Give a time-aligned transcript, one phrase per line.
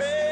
[0.00, 0.29] pray.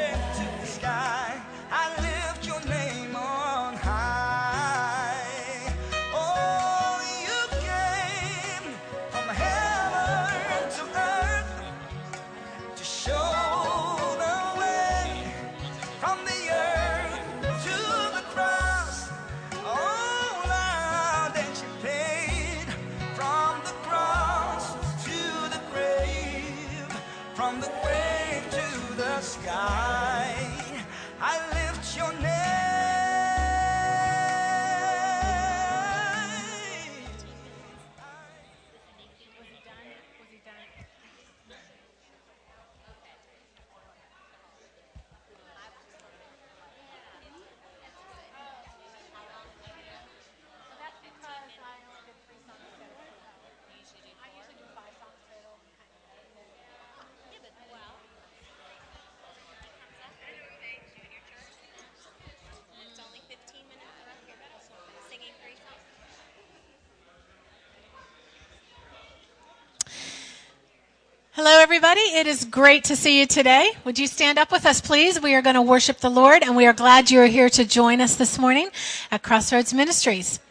[71.41, 72.01] Hello, everybody.
[72.01, 73.71] It is great to see you today.
[73.85, 75.21] Would you stand up with us, please?
[75.21, 77.63] We are going to worship the Lord, and we are glad you are here to
[77.63, 78.67] join us this morning
[79.09, 80.41] at Crossroads Ministries.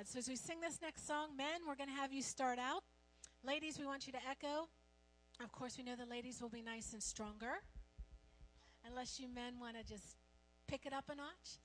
[0.00, 0.08] God.
[0.08, 2.82] So as we sing this next song, men, we're going to have you start out.
[3.44, 4.68] Ladies, we want you to echo.
[5.42, 7.60] Of course, we know the ladies will be nice and stronger,
[8.86, 10.16] unless you men want to just
[10.66, 11.60] pick it up a notch.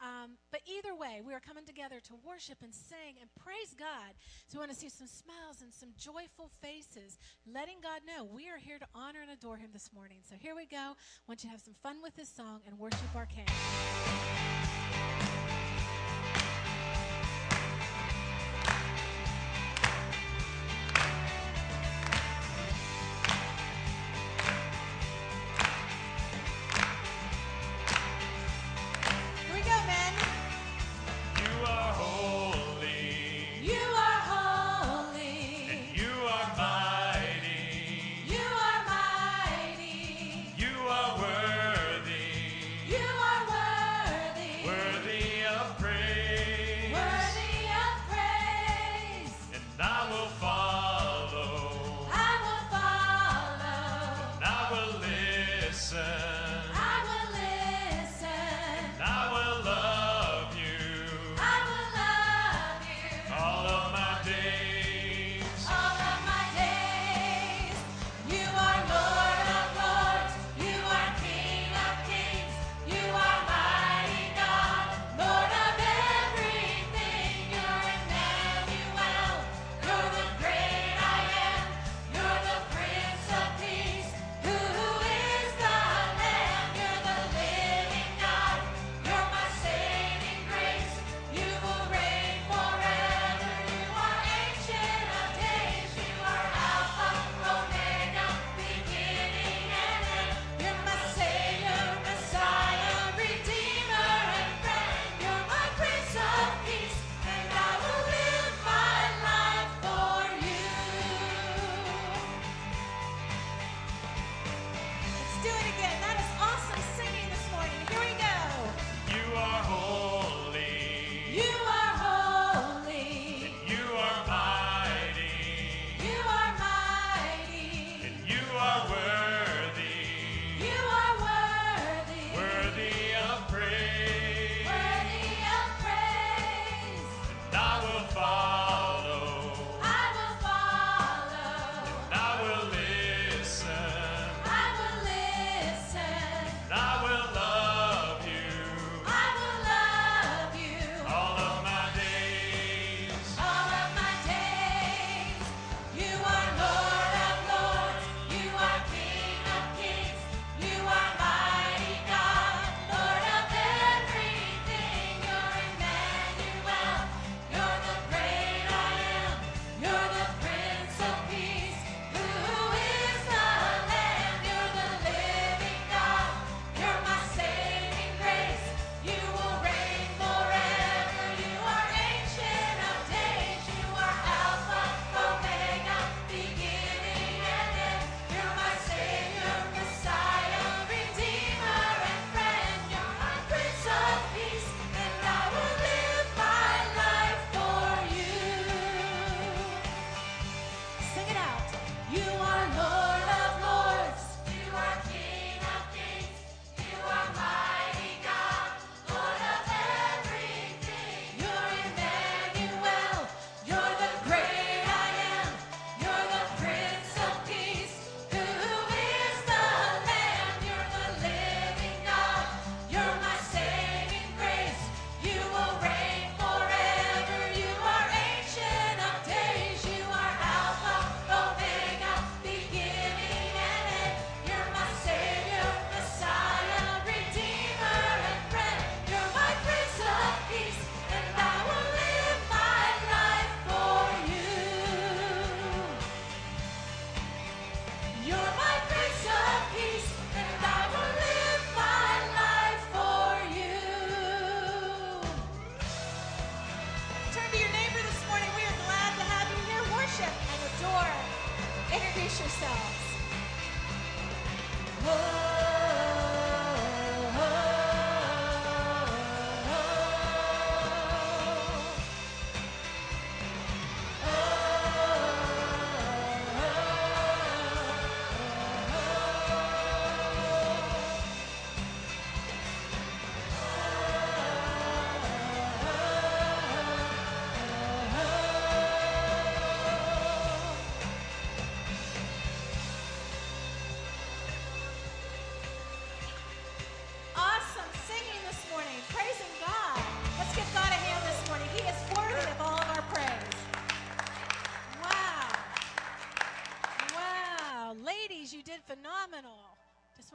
[0.00, 4.12] Um, but either way, we are coming together to worship and sing and praise God.
[4.48, 7.18] So we want to see some smiles and some joyful faces,
[7.50, 10.18] letting God know we are here to honor and adore Him this morning.
[10.28, 10.76] So here we go.
[10.76, 13.46] I want you to have some fun with this song and worship our King.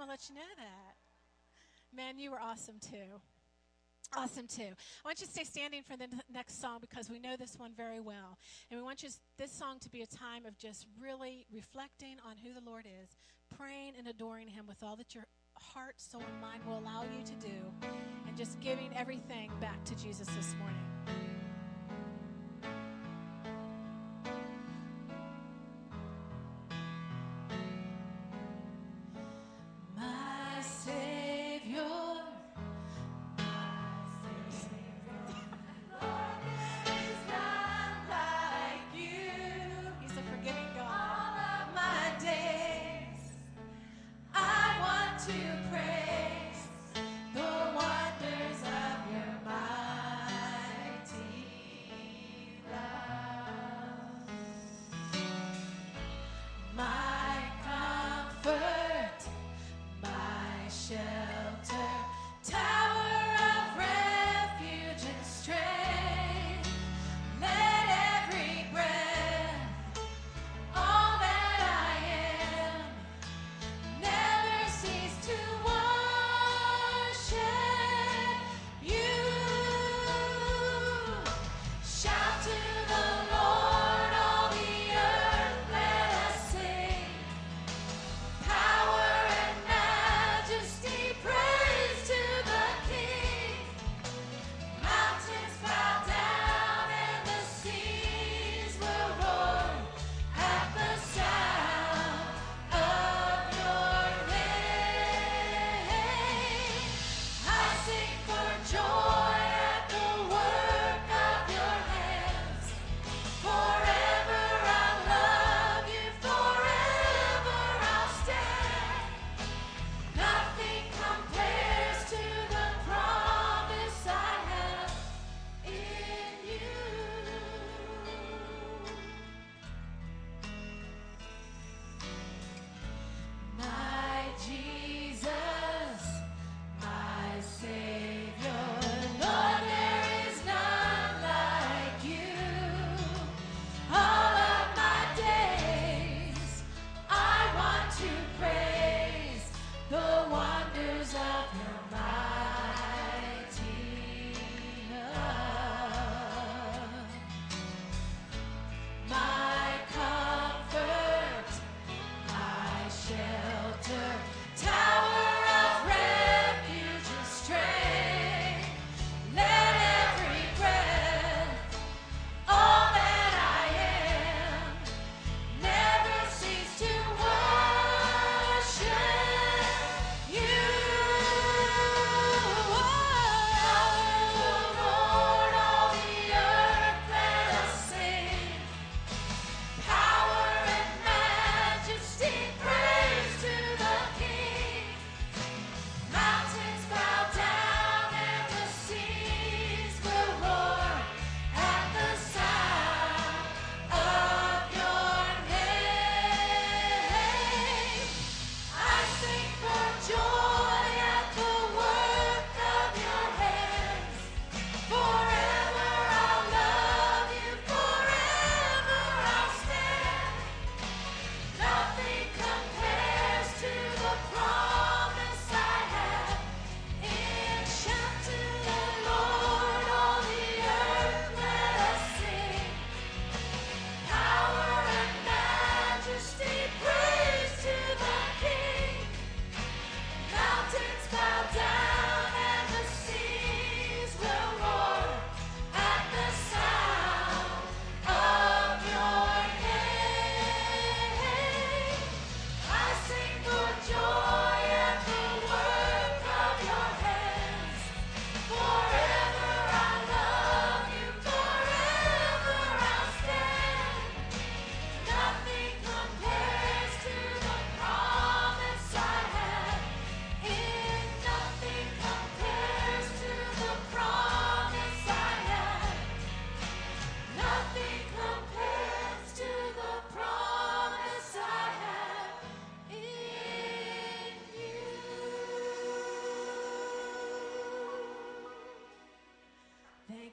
[0.05, 1.95] want to let you know that.
[1.95, 3.21] Man, you were awesome too.
[4.15, 4.63] Awesome too.
[4.63, 7.71] I want you to stay standing for the next song because we know this one
[7.75, 8.37] very well.
[8.69, 12.35] And we want you, this song to be a time of just really reflecting on
[12.37, 13.15] who the Lord is,
[13.57, 17.23] praying and adoring Him with all that your heart, soul, and mind will allow you
[17.23, 17.87] to do,
[18.27, 20.92] and just giving everything back to Jesus this morning.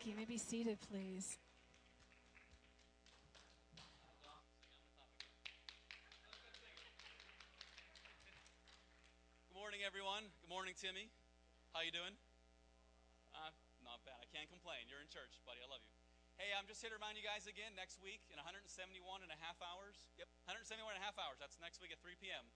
[0.00, 0.24] Thank you.
[0.24, 1.36] may be seated, please.
[9.44, 10.24] Good morning, everyone.
[10.40, 11.12] Good morning, Timmy.
[11.76, 12.16] How you doing?
[13.36, 13.52] Uh,
[13.84, 14.16] not bad.
[14.16, 14.88] I can't complain.
[14.88, 15.60] You're in church, buddy.
[15.60, 15.92] I love you.
[16.40, 19.36] Hey, I'm just here to remind you guys again next week in 171 and a
[19.44, 20.08] half hours.
[20.16, 21.36] Yep, 171 and a half hours.
[21.36, 22.48] That's next week at 3 p.m.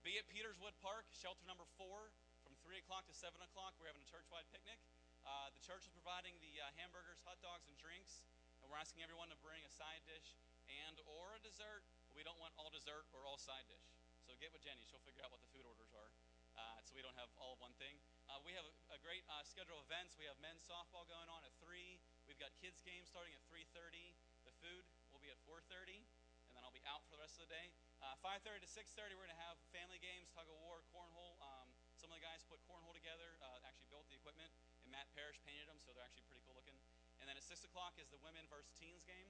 [0.00, 2.08] Be at Peterswood Park, shelter number four,
[2.40, 3.76] from 3 o'clock to 7 o'clock.
[3.76, 4.80] We're having a churchwide picnic.
[5.26, 8.22] Uh, the church is providing the uh, hamburgers, hot dogs, and drinks,
[8.62, 10.38] and we're asking everyone to bring a side dish
[10.70, 11.82] and or a dessert.
[12.14, 13.90] We don't want all dessert or all side dish.
[14.22, 16.14] So get with Jenny; she'll figure out what the food orders are,
[16.54, 17.98] uh, so we don't have all of one thing.
[18.30, 20.14] Uh, we have a, a great uh, schedule of events.
[20.14, 21.98] We have men's softball going on at three.
[22.30, 24.14] We've got kids games starting at 3:30.
[24.46, 26.06] The food will be at 4:30,
[26.46, 27.74] and then I'll be out for the rest of the day.
[27.98, 31.34] Uh, 5:30 to 6:30, we're going to have family games, tug of war, cornhole.
[31.42, 34.54] Um, some of the guys put cornhole together, uh, actually built the equipment,
[34.96, 36.72] Matt Parrish painted them, so they're actually pretty cool looking.
[37.20, 39.28] And then at 6 o'clock is the women versus teens game.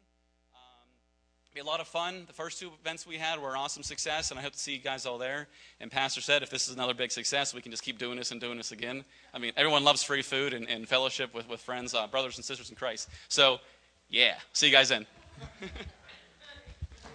[0.54, 0.86] Um,
[1.50, 2.22] be a lot of fun.
[2.30, 4.78] The first two events we had were an awesome success, and I hope to see
[4.78, 5.50] you guys all there.
[5.82, 8.30] And Pastor said if this is another big success, we can just keep doing this
[8.30, 9.02] and doing this again.
[9.34, 12.44] I mean, everyone loves free food and, and fellowship with, with friends, uh, brothers and
[12.44, 13.08] sisters in Christ.
[13.26, 13.58] So,
[14.08, 15.04] yeah, see you guys then.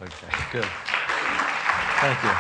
[0.01, 0.65] Okay, good.
[2.01, 2.31] Thank you.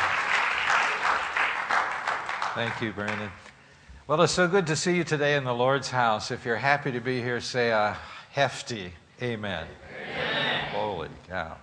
[2.55, 3.29] Thank you, Brandon.
[4.11, 6.31] Well, it's so good to see you today in the Lord's house.
[6.31, 7.95] If you're happy to be here, say a
[8.31, 9.65] hefty amen.
[10.05, 10.65] amen.
[10.73, 11.55] Holy cow.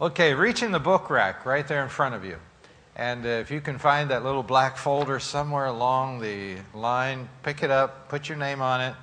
[0.00, 2.38] Okay, reaching the book rack right there in front of you.
[2.96, 7.62] And uh, if you can find that little black folder somewhere along the line, pick
[7.62, 8.94] it up, put your name on it.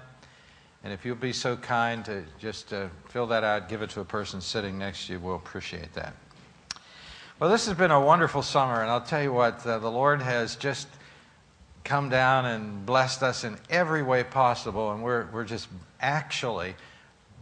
[0.83, 3.99] And if you'll be so kind to just uh, fill that out, give it to
[3.99, 6.15] a person sitting next to you, we'll appreciate that.
[7.37, 10.19] Well, this has been a wonderful summer, and I'll tell you what, uh, the Lord
[10.23, 10.87] has just
[11.83, 15.67] come down and blessed us in every way possible, and we're, we're just
[15.99, 16.75] actually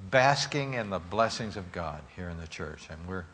[0.09, 2.87] basking in the blessings of God here in the church.
[2.89, 3.25] And, we're,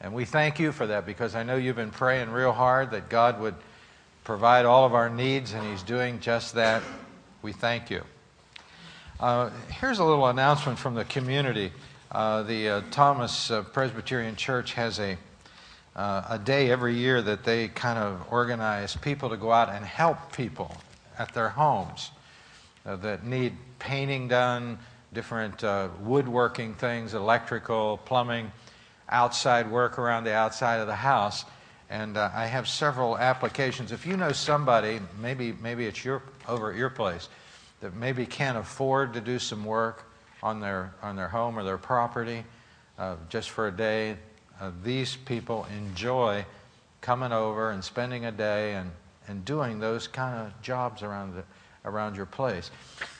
[0.00, 3.08] and we thank you for that because I know you've been praying real hard that
[3.08, 3.54] God would
[4.24, 6.82] provide all of our needs, and He's doing just that.
[7.42, 8.02] We thank you.
[9.20, 11.72] Uh, here's a little announcement from the community.
[12.10, 15.16] Uh, the uh, Thomas uh, Presbyterian Church has a
[15.96, 19.84] uh, a day every year that they kind of organize people to go out and
[19.84, 20.76] help people
[21.18, 22.10] at their homes
[22.84, 24.78] uh, that need painting done,
[25.12, 28.50] different uh, woodworking things, electrical, plumbing,
[29.08, 31.44] outside work around the outside of the house.
[31.90, 33.92] And uh, I have several applications.
[33.92, 37.28] If you know somebody, maybe maybe it's your over at your place,
[37.80, 40.10] that maybe can't afford to do some work
[40.42, 42.44] on their on their home or their property,
[42.98, 44.16] uh, just for a day,
[44.60, 46.44] uh, these people enjoy
[47.00, 48.90] coming over and spending a day and,
[49.28, 51.44] and doing those kind of jobs around, the,
[51.84, 52.70] around your place.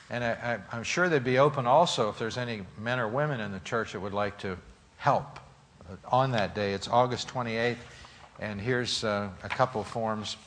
[0.09, 3.51] And I, I'm sure they'd be open also if there's any men or women in
[3.51, 4.57] the church that would like to
[4.97, 5.39] help
[5.89, 6.73] uh, on that day.
[6.73, 7.77] It's August 28th,
[8.39, 10.37] and here's uh, a couple forms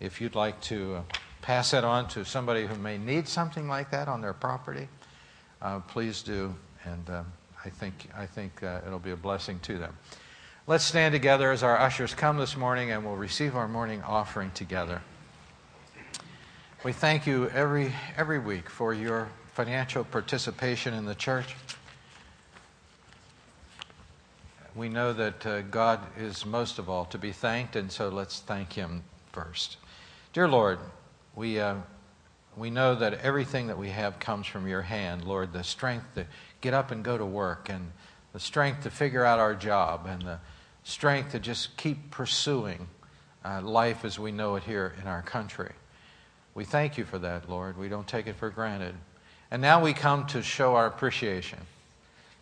[0.00, 1.02] if you'd like to uh,
[1.42, 4.88] pass that on to somebody who may need something like that on their property.
[5.60, 7.26] Uh, please do, and um,
[7.64, 9.96] I think, I think uh, it'll be a blessing to them.
[10.64, 14.52] Let's stand together as our ushers come this morning and we'll receive our morning offering
[14.52, 15.02] together.
[16.84, 21.56] We thank you every, every week for your financial participation in the church.
[24.76, 28.38] We know that uh, God is most of all to be thanked, and so let's
[28.38, 29.78] thank Him first.
[30.32, 30.78] Dear Lord,
[31.34, 31.74] we, uh,
[32.56, 36.24] we know that everything that we have comes from your hand, Lord, the strength to
[36.60, 37.90] get up and go to work, and
[38.32, 40.38] the strength to figure out our job, and the
[40.84, 42.88] strength to just keep pursuing
[43.44, 45.72] uh, life as we know it here in our country.
[46.54, 47.78] We thank you for that, Lord.
[47.78, 48.94] We don't take it for granted.
[49.50, 51.58] And now we come to show our appreciation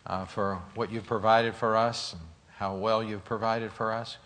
[0.05, 2.21] uh, for what you've provided for us and
[2.57, 4.17] how well you've provided for us.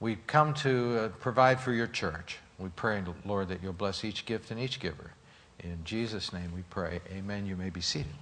[0.00, 2.38] We come to uh, provide for your church.
[2.58, 5.12] We pray, Lord, that you'll bless each gift and each giver.
[5.60, 7.00] In Jesus' name we pray.
[7.12, 7.46] Amen.
[7.46, 8.12] You may be seated.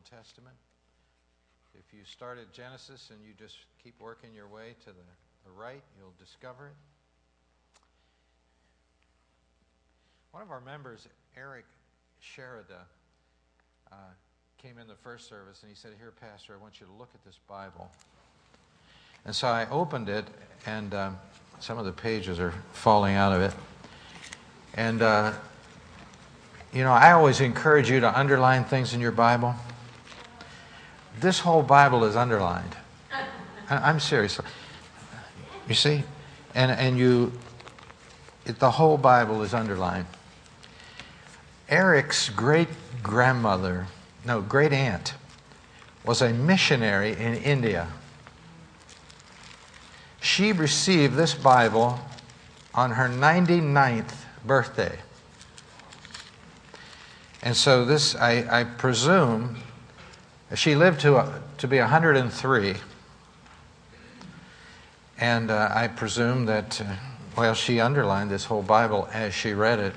[0.00, 0.56] Old Testament.
[1.74, 5.04] If you start at Genesis and you just keep working your way to the,
[5.44, 6.72] the right, you'll discover it.
[10.30, 11.66] One of our members, Eric
[12.22, 12.84] Sherida,
[13.92, 13.96] uh,
[14.56, 17.10] came in the first service and he said, Here, Pastor, I want you to look
[17.14, 17.90] at this Bible.
[19.26, 20.24] And so I opened it,
[20.64, 21.18] and um,
[21.58, 23.52] some of the pages are falling out of it.
[24.74, 25.32] And, uh,
[26.72, 29.54] you know, I always encourage you to underline things in your Bible.
[31.20, 32.76] This whole Bible is underlined.
[33.68, 34.40] I'm serious.
[35.68, 36.02] You see?
[36.54, 37.32] And, and you,
[38.46, 40.06] it, the whole Bible is underlined.
[41.68, 42.68] Eric's great
[43.02, 43.86] grandmother,
[44.24, 45.14] no, great aunt,
[46.04, 47.86] was a missionary in India.
[50.20, 52.00] She received this Bible
[52.74, 54.12] on her 99th
[54.44, 54.98] birthday.
[57.42, 59.58] And so this, I, I presume,
[60.54, 62.74] she lived to, uh, to be 103.
[65.18, 66.96] And uh, I presume that, uh,
[67.36, 69.94] well, she underlined this whole Bible as she read it.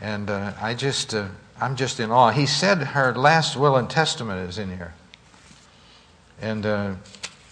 [0.00, 1.28] And uh, I just, uh,
[1.60, 2.30] I'm just in awe.
[2.30, 4.94] He said her last will and testament is in here.
[6.40, 6.94] And uh,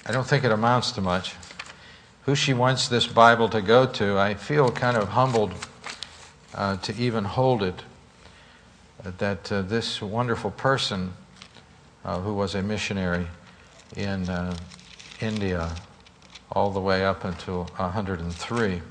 [0.06, 1.36] I don't think it amounts to much.
[2.24, 5.54] Who she wants this Bible to go to, I feel kind of humbled
[6.54, 7.82] to even hold it.
[9.18, 11.14] That this wonderful person,
[12.04, 13.26] who was a missionary
[13.96, 14.56] in uh,
[15.20, 15.74] India,
[16.52, 18.82] all the way up until 103.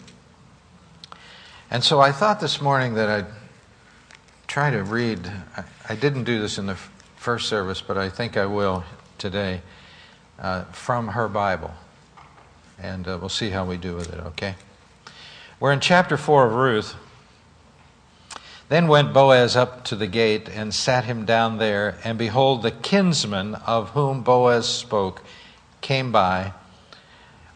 [1.72, 3.28] And so I thought this morning that I'd
[4.48, 5.32] try to read.
[5.56, 8.84] I, I didn't do this in the f- first service, but I think I will
[9.18, 9.62] today
[10.40, 11.72] uh, from her Bible.
[12.82, 14.56] And uh, we'll see how we do with it, okay?
[15.60, 16.96] We're in chapter 4 of Ruth.
[18.70, 22.72] Then went Boaz up to the gate and sat him down there, and behold, the
[22.72, 25.24] kinsman of whom Boaz spoke
[25.82, 26.54] came by,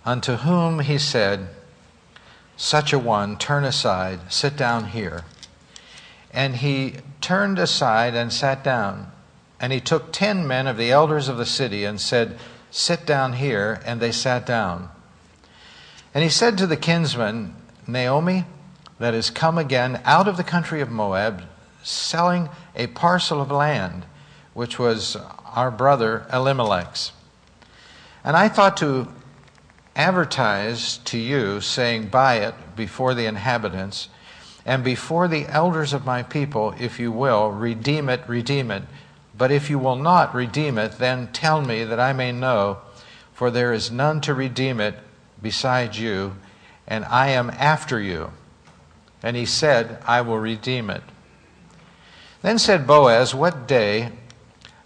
[0.05, 1.49] unto whom he said,
[2.57, 5.23] Such a one, turn aside, sit down here.
[6.31, 9.11] And he turned aside and sat down.
[9.59, 12.39] And he took ten men of the elders of the city and said,
[12.71, 13.79] Sit down here.
[13.85, 14.89] And they sat down.
[16.13, 17.53] And he said to the kinsman,
[17.85, 18.45] Naomi,
[19.03, 21.43] that is come again out of the country of Moab,
[21.83, 24.05] selling a parcel of land,
[24.53, 25.17] which was
[25.53, 27.11] our brother Elimelech's.
[28.23, 29.09] And I thought to
[29.93, 34.07] advertise to you, saying, Buy it before the inhabitants
[34.65, 38.83] and before the elders of my people, if you will, redeem it, redeem it.
[39.37, 42.77] But if you will not redeem it, then tell me that I may know,
[43.33, 44.95] for there is none to redeem it
[45.41, 46.37] besides you,
[46.87, 48.31] and I am after you.
[49.23, 51.01] And he said, I will redeem it.
[52.41, 54.11] Then said Boaz, What day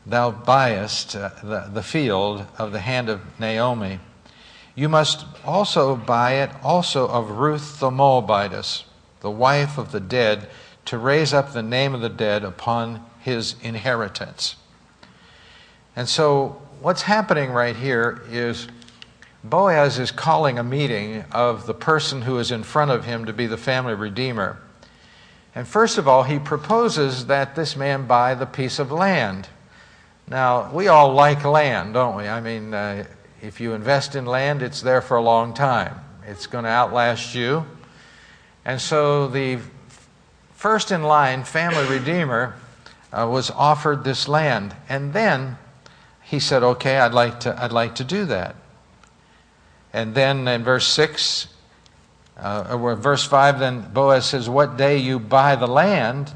[0.05, 3.99] thou buyest uh, the, the field of the hand of Naomi,
[4.75, 8.85] you must also buy it also of Ruth the Moabitess,
[9.21, 10.47] the wife of the dead,
[10.85, 14.55] to raise up the name of the dead upon his inheritance.
[15.95, 18.67] And so, what's happening right here is
[19.49, 23.33] Boaz is calling a meeting of the person who is in front of him to
[23.33, 24.57] be the family redeemer.
[25.55, 29.47] And first of all, he proposes that this man buy the piece of land.
[30.27, 32.27] Now, we all like land, don't we?
[32.27, 33.05] I mean, uh,
[33.41, 35.95] if you invest in land, it's there for a long time,
[36.27, 37.65] it's going to outlast you.
[38.65, 39.59] And so the
[40.53, 42.55] first in line family redeemer
[43.13, 44.75] uh, was offered this land.
[44.89, 45.57] And then
[46.21, 48.55] he said, Okay, I'd like to, I'd like to do that.
[49.97, 51.47] And then in verse 6,
[52.37, 56.31] uh, or verse 5, then Boaz says, What day you buy the land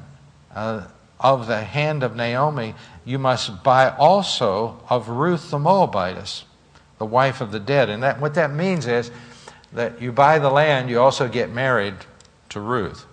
[0.55, 0.87] uh,
[1.19, 2.73] of the hand of Naomi,
[3.05, 6.45] you must buy also of Ruth the Moabitess,
[6.97, 7.91] the wife of the dead.
[7.91, 9.11] And that, what that means is
[9.73, 11.93] that you buy the land, you also get married
[12.49, 13.05] to Ruth.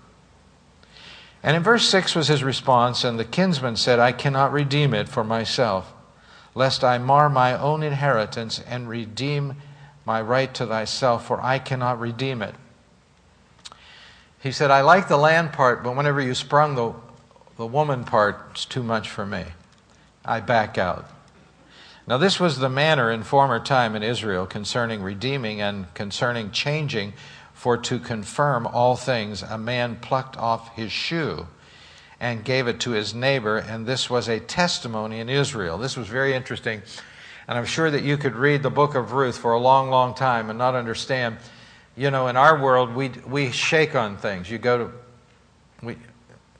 [1.42, 5.10] And in verse 6 was his response, and the kinsman said, I cannot redeem it
[5.10, 5.92] for myself,
[6.54, 9.54] lest I mar my own inheritance and redeem
[10.08, 12.54] my right to thyself, for I cannot redeem it.
[14.42, 16.94] He said, I like the land part, but whenever you sprung the,
[17.58, 19.44] the woman part, it's too much for me.
[20.24, 21.10] I back out.
[22.06, 27.12] Now, this was the manner in former time in Israel concerning redeeming and concerning changing,
[27.52, 31.48] for to confirm all things, a man plucked off his shoe
[32.18, 35.76] and gave it to his neighbor, and this was a testimony in Israel.
[35.76, 36.80] This was very interesting,
[37.48, 40.14] and I'm sure that you could read the book of Ruth for a long, long
[40.14, 41.38] time and not understand.
[41.96, 44.50] You know, in our world, we, we shake on things.
[44.50, 44.92] You go to,
[45.82, 45.96] we,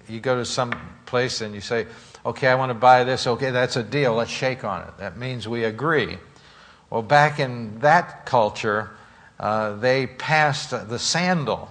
[0.08, 0.72] you go to some
[1.04, 1.86] place and you say,
[2.24, 3.26] okay, I want to buy this.
[3.26, 4.14] Okay, that's a deal.
[4.14, 4.96] Let's shake on it.
[4.96, 6.16] That means we agree.
[6.88, 8.90] Well, back in that culture,
[9.38, 11.68] uh, they passed the sandal,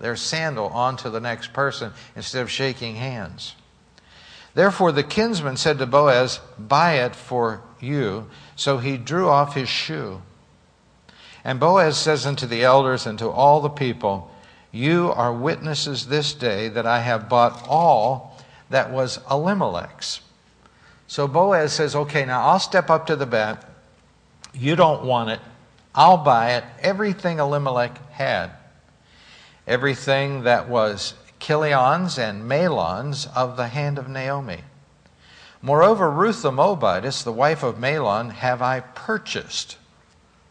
[0.00, 3.54] their sandal, on to the next person instead of shaking hands.
[4.52, 8.28] Therefore, the kinsman said to Boaz, Buy it for you.
[8.56, 10.22] So he drew off his shoe.
[11.44, 14.30] And Boaz says unto the elders and to all the people,
[14.72, 18.38] You are witnesses this day that I have bought all
[18.70, 20.20] that was Elimelech's.
[21.06, 23.68] So Boaz says, Okay, now I'll step up to the bat.
[24.54, 25.40] You don't want it.
[25.94, 26.64] I'll buy it.
[26.80, 28.50] Everything Elimelech had.
[29.66, 34.60] Everything that was Chilion's and Mahlon's of the hand of Naomi.
[35.64, 39.78] Moreover, Ruth the Moabitess, the wife of Mahlon, have I purchased.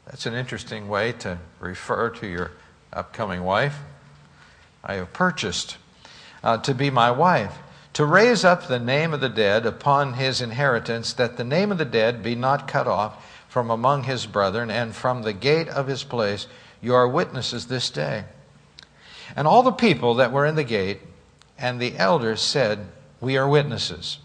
[0.08, 2.50] That's an interesting way to refer to your
[2.92, 3.78] upcoming wife.
[4.84, 5.78] I have purchased
[6.44, 7.60] uh, to be my wife,
[7.94, 11.78] to raise up the name of the dead upon his inheritance, that the name of
[11.78, 15.86] the dead be not cut off from among his brethren, and from the gate of
[15.86, 16.48] his place
[16.82, 18.24] you are witnesses this day.
[19.36, 21.02] And all the people that were in the gate
[21.56, 22.88] and the elders said,
[23.22, 24.18] We are witnesses.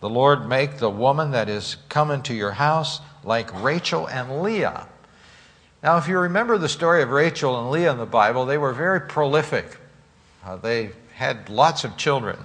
[0.00, 4.88] The Lord make the woman that is come into your house like Rachel and Leah.
[5.82, 8.72] Now, if you remember the story of Rachel and Leah in the Bible, they were
[8.72, 9.78] very prolific.
[10.44, 12.38] Uh, they had lots of children.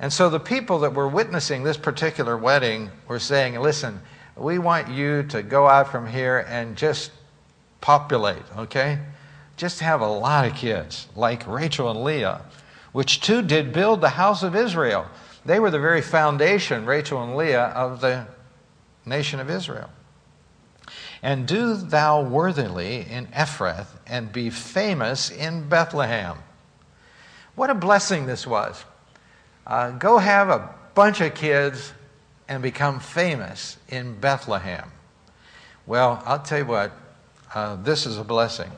[0.00, 4.00] And so the people that were witnessing this particular wedding were saying, Listen,
[4.36, 7.10] we want you to go out from here and just
[7.80, 8.98] populate, okay?
[9.56, 12.42] Just have a lot of kids, like Rachel and Leah,
[12.92, 15.06] which too did build the house of Israel.
[15.48, 18.26] They were the very foundation, Rachel and Leah, of the
[19.06, 19.88] nation of Israel.
[21.22, 26.36] And do thou worthily in Ephrath, and be famous in Bethlehem.
[27.54, 28.84] What a blessing this was.
[29.66, 31.94] Uh, go have a bunch of kids
[32.46, 34.92] and become famous in Bethlehem.
[35.86, 36.92] Well, I'll tell you what,
[37.54, 38.70] uh, this is a blessing.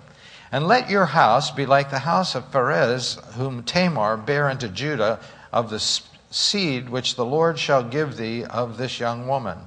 [0.52, 5.18] And let your house be like the house of Perez, whom Tamar bare unto Judah,
[5.52, 5.80] of the
[6.31, 9.59] seed which the Lord shall give thee of this young woman.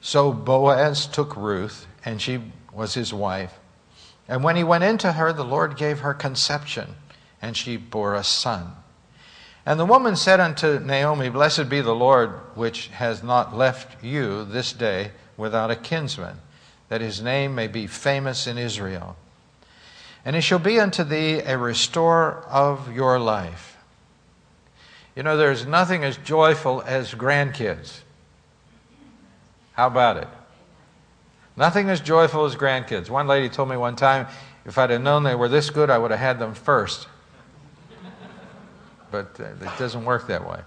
[0.00, 2.40] So Boaz took Ruth, and she
[2.72, 3.58] was his wife.
[4.28, 6.96] And when he went into her, the Lord gave her conception,
[7.40, 8.72] and she bore a son.
[9.66, 14.44] And the woman said unto Naomi, Blessed be the Lord, which has not left you
[14.44, 16.38] this day without a kinsman,
[16.88, 19.16] that his name may be famous in Israel.
[20.24, 23.73] And it shall be unto thee a restorer of your life.
[25.16, 28.00] You know, there's nothing as joyful as grandkids.
[29.72, 30.28] How about it?
[31.56, 33.08] Nothing as joyful as grandkids.
[33.08, 34.26] One lady told me one time,
[34.64, 37.06] if I'd have known they were this good, I would have had them first
[39.14, 40.58] but uh, it doesn't work that way.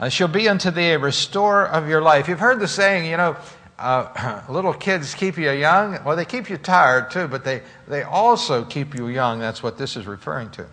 [0.00, 2.26] Uh, she'll be unto thee a restorer of your life.
[2.26, 3.36] You've heard the saying, you know,
[3.78, 6.02] uh, little kids keep you young.
[6.02, 9.38] Well, they keep you tired too, but they, they also keep you young.
[9.38, 10.66] That's what this is referring to.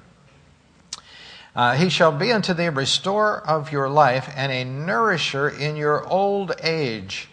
[1.56, 5.76] Uh, he shall be unto thee a restorer of your life and a nourisher in
[5.76, 7.28] your old age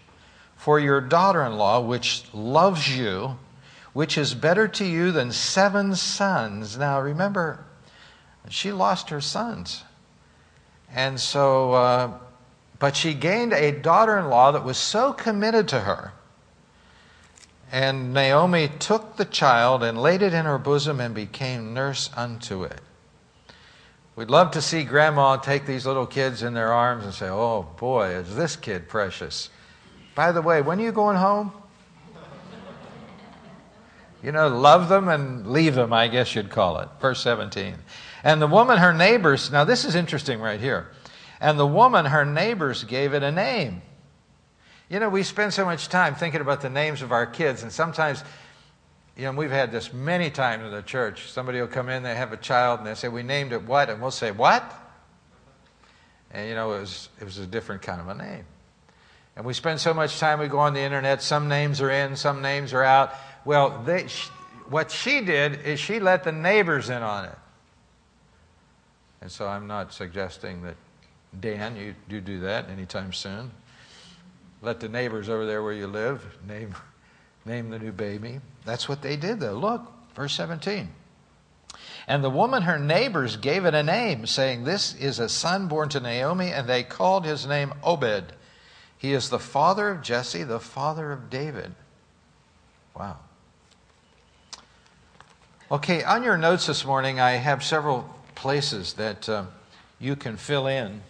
[0.56, 3.38] for your daughter in law, which loves you,
[3.92, 6.76] which is better to you than seven sons.
[6.76, 7.64] Now remember,
[8.48, 9.84] she lost her sons.
[10.92, 12.12] And so, uh,
[12.78, 16.12] but she gained a daughter in law that was so committed to her.
[17.70, 22.64] And Naomi took the child and laid it in her bosom and became nurse unto
[22.64, 22.80] it.
[24.18, 27.68] We'd love to see grandma take these little kids in their arms and say, Oh
[27.78, 29.48] boy, is this kid precious.
[30.16, 31.52] By the way, when are you going home?
[34.20, 36.88] You know, love them and leave them, I guess you'd call it.
[37.00, 37.76] Verse 17.
[38.24, 40.88] And the woman, her neighbors, now this is interesting right here.
[41.40, 43.82] And the woman, her neighbors, gave it a name.
[44.88, 47.70] You know, we spend so much time thinking about the names of our kids, and
[47.70, 48.24] sometimes,
[49.18, 51.28] you know, we've had this many times in the church.
[51.28, 53.90] Somebody will come in, they have a child, and they say, We named it what?
[53.90, 54.72] And we'll say, What?
[56.30, 58.44] And, you know, it was, it was a different kind of a name.
[59.34, 62.14] And we spend so much time, we go on the internet, some names are in,
[62.16, 63.12] some names are out.
[63.44, 64.06] Well, they,
[64.68, 67.38] what she did is she let the neighbors in on it.
[69.20, 70.76] And so I'm not suggesting that,
[71.40, 73.50] Dan, you do do that anytime soon.
[74.62, 76.74] Let the neighbors over there where you live name,
[77.48, 78.40] name the new baby.
[78.64, 79.54] That's what they did, though.
[79.54, 80.88] Look, verse 17.
[82.06, 85.88] And the woman, her neighbors, gave it a name, saying, This is a son born
[85.90, 88.32] to Naomi, and they called his name Obed.
[88.96, 91.74] He is the father of Jesse, the father of David.
[92.96, 93.16] Wow.
[95.70, 99.44] Okay, on your notes this morning, I have several places that uh,
[99.98, 101.02] you can fill in.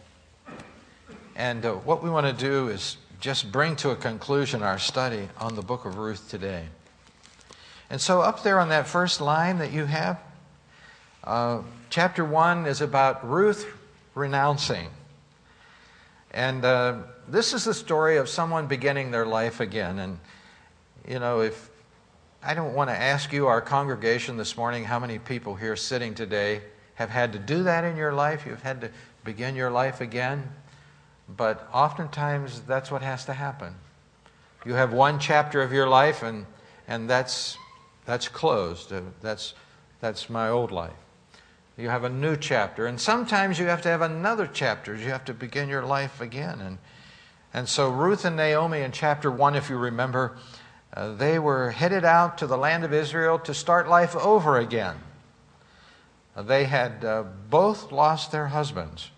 [1.37, 5.29] And uh, what we want to do is just bring to a conclusion our study
[5.39, 6.67] on the book of Ruth today.
[7.91, 10.21] And so, up there on that first line that you have,
[11.25, 13.67] uh, chapter 1 is about Ruth
[14.15, 14.89] renouncing.
[16.31, 19.99] And uh, this is the story of someone beginning their life again.
[19.99, 20.19] And,
[21.09, 21.71] you know, if
[22.43, 26.15] I don't want to ask you, our congregation this morning, how many people here sitting
[26.15, 26.61] today
[26.95, 28.45] have had to do that in your life.
[28.47, 28.91] You've had to
[29.25, 30.53] begin your life again.
[31.29, 33.75] But oftentimes, that's what has to happen.
[34.65, 36.47] You have one chapter of your life, and,
[36.87, 37.57] and that's,
[38.05, 38.93] that's closed.
[38.93, 39.55] Uh, That's,
[40.01, 40.93] that's my old life.
[41.77, 42.87] You have a new chapter.
[42.87, 44.97] And sometimes you have to have another chapter.
[44.97, 46.61] You have to begin your life again.
[46.61, 46.79] And,
[47.55, 50.37] and so, Ruth and Naomi in chapter 1, if you remember,
[50.93, 54.97] uh, they were headed out to the land of Israel to start life over again.
[56.35, 59.11] Uh, They had uh, both lost their husbands,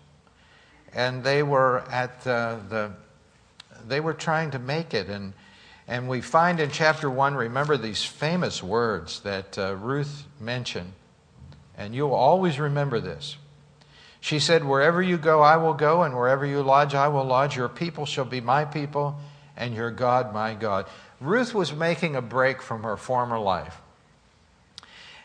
[0.93, 2.91] and they were at uh, the.
[3.87, 5.33] They were trying to make it, and
[5.87, 7.35] and we find in chapter one.
[7.35, 10.93] Remember these famous words that uh, Ruth mentioned,
[11.77, 13.37] and you'll always remember this.
[14.19, 17.55] She said, "Wherever you go, I will go, and wherever you lodge, I will lodge.
[17.55, 19.19] Your people shall be my people,
[19.57, 20.87] and your God my God."
[21.19, 23.79] Ruth was making a break from her former life.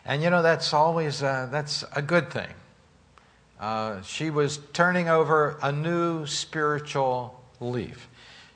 [0.05, 2.47] And you know, that's always uh, that's a good thing.
[3.59, 8.07] Uh, she was turning over a new spiritual leaf.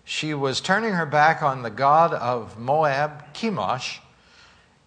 [0.04, 4.00] She was turning her back on the God of Moab, Chemosh,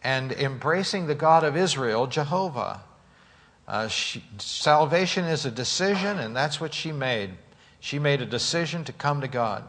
[0.02, 2.82] and embracing the God of Israel, Jehovah.
[3.66, 7.30] Uh, she, salvation is a decision, and that's what she made.
[7.80, 9.64] She made a decision to come to God.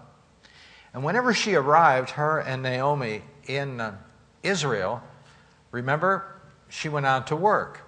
[0.94, 3.98] And whenever she arrived, her and Naomi in uh,
[4.44, 5.02] Israel,
[5.72, 6.26] remember,
[6.70, 7.85] she went out to work.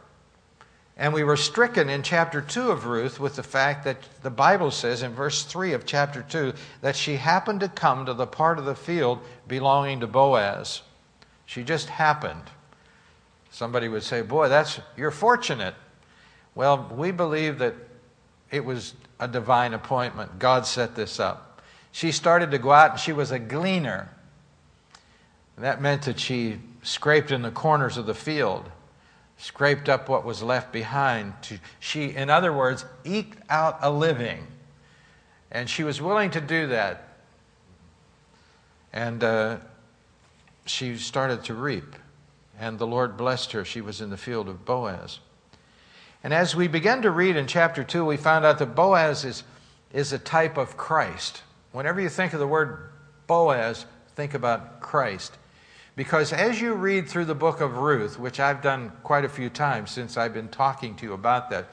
[0.97, 4.71] And we were stricken in chapter 2 of Ruth with the fact that the Bible
[4.71, 8.57] says in verse 3 of chapter 2 that she happened to come to the part
[8.57, 10.81] of the field belonging to Boaz.
[11.45, 12.41] She just happened.
[13.51, 15.75] Somebody would say, Boy, that's you're fortunate.
[16.55, 17.75] Well, we believe that
[18.49, 20.39] it was a divine appointment.
[20.39, 21.61] God set this up.
[21.91, 24.09] She started to go out and she was a gleaner.
[25.55, 28.69] And That meant that she scraped in the corners of the field,
[29.37, 31.33] scraped up what was left behind.
[31.43, 34.47] To, she, in other words, eked out a living.
[35.51, 37.07] And she was willing to do that.
[38.91, 39.57] And uh,
[40.65, 41.95] she started to reap.
[42.59, 43.63] And the Lord blessed her.
[43.63, 45.19] She was in the field of Boaz.
[46.23, 49.43] And as we began to read in chapter 2, we found out that Boaz is,
[49.93, 51.43] is a type of Christ.
[51.71, 52.89] Whenever you think of the word
[53.27, 53.85] Boaz,
[54.15, 55.37] think about Christ.
[55.97, 59.49] Because as you read through the book of Ruth, which I've done quite a few
[59.49, 61.69] times since I've been talking to you about that,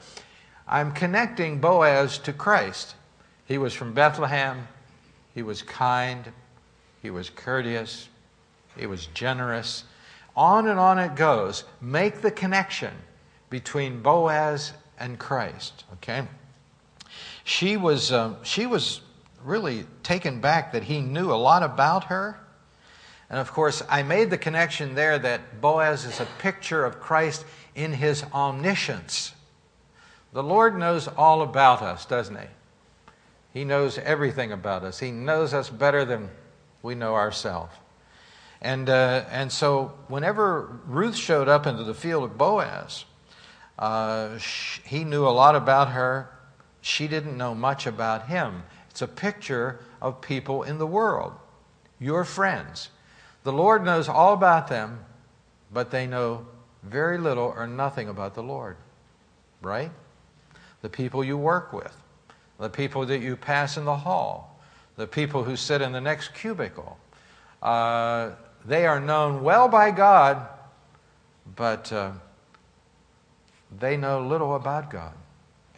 [0.67, 2.95] I'm connecting Boaz to Christ.
[3.45, 4.67] He was from Bethlehem.
[5.35, 6.31] He was kind.
[7.03, 8.09] He was courteous.
[8.75, 9.83] He was generous.
[10.35, 11.63] On and on it goes.
[11.79, 12.93] Make the connection
[13.51, 15.83] between Boaz and Christ.
[15.93, 16.27] Okay?
[17.43, 19.01] She was, um, she was
[19.43, 22.39] really taken back that he knew a lot about her.
[23.29, 27.45] And of course, I made the connection there that Boaz is a picture of Christ
[27.73, 29.33] in his omniscience.
[30.33, 32.47] The Lord knows all about us, doesn't he?
[33.53, 34.99] He knows everything about us.
[34.99, 36.29] He knows us better than
[36.83, 37.73] we know ourselves.
[38.61, 43.05] And, uh, and so, whenever Ruth showed up into the field of Boaz,
[43.77, 46.29] uh, sh- he knew a lot about her.
[46.81, 48.63] She didn't know much about him.
[48.89, 51.33] It's a picture of people in the world,
[51.99, 52.89] your friends.
[53.45, 55.05] The Lord knows all about them,
[55.71, 56.47] but they know
[56.81, 58.75] very little or nothing about the Lord,
[59.61, 59.91] right?
[60.81, 61.95] The people you work with,
[62.59, 64.59] the people that you pass in the hall,
[64.95, 66.97] the people who sit in the next cubicle.
[67.61, 68.31] Uh,
[68.65, 70.47] they are known well by God,
[71.55, 72.13] but uh,
[73.79, 75.13] they know little about God.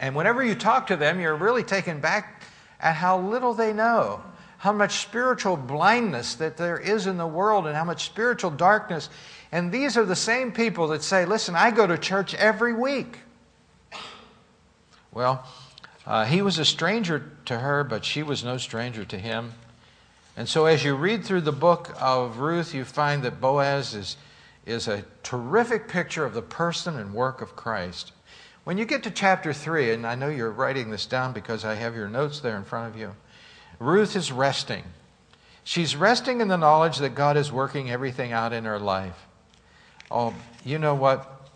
[0.00, 2.42] And whenever you talk to them, you're really taken back
[2.80, 4.22] at how little they know,
[4.58, 9.08] how much spiritual blindness that there is in the world, and how much spiritual darkness.
[9.52, 13.18] And these are the same people that say, Listen, I go to church every week.
[15.12, 15.46] Well,
[16.06, 19.54] uh, he was a stranger to her, but she was no stranger to him.
[20.36, 24.16] And so, as you read through the book of Ruth, you find that Boaz is,
[24.66, 28.12] is a terrific picture of the person and work of Christ.
[28.64, 31.74] When you get to chapter 3, and I know you're writing this down because I
[31.74, 33.14] have your notes there in front of you,
[33.78, 34.84] Ruth is resting.
[35.64, 39.26] She's resting in the knowledge that God is working everything out in her life.
[40.10, 41.50] Oh, you know what?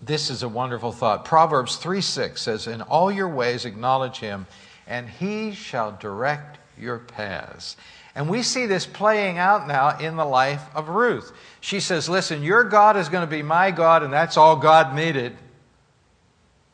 [0.00, 1.24] This is a wonderful thought.
[1.24, 4.46] Proverbs 3 6 says, In all your ways acknowledge him,
[4.86, 7.76] and he shall direct your paths.
[8.14, 11.32] And we see this playing out now in the life of Ruth.
[11.60, 14.94] She says, Listen, your God is going to be my God, and that's all God
[14.94, 15.36] needed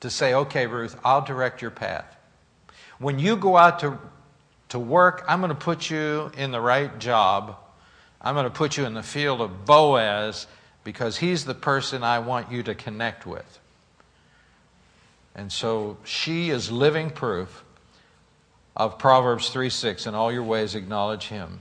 [0.00, 2.16] to say, Okay, Ruth, I'll direct your path.
[2.98, 3.98] When you go out to,
[4.76, 7.56] to work, I'm going to put you in the right job.
[8.20, 10.46] I'm going to put you in the field of Boaz
[10.84, 13.58] because he's the person I want you to connect with.
[15.34, 17.64] And so she is living proof
[18.76, 20.06] of Proverbs 3 6.
[20.06, 21.60] In all your ways, acknowledge him,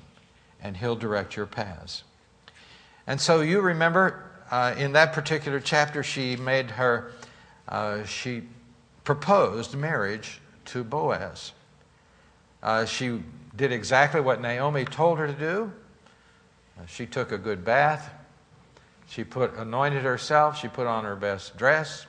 [0.61, 2.03] and he'll direct your paths.
[3.07, 7.13] And so you remember uh, in that particular chapter, she made her,
[7.69, 8.43] uh, she
[9.05, 11.53] proposed marriage to Boaz.
[12.65, 13.21] Uh, she
[13.55, 15.71] did exactly what Naomi told her to do.
[16.79, 18.11] Uh, she took a good bath.
[19.07, 22.07] She put anointed herself, she put on her best dress,